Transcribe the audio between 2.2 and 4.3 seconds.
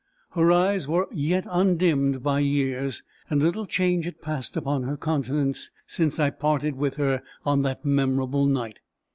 by years, and little change had